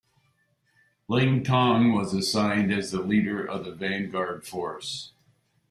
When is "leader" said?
3.01-3.45